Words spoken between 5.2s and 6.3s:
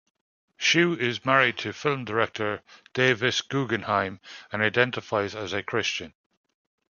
as a Christian.